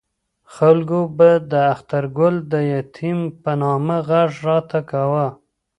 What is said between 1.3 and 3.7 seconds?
د اخترګل د یتیم په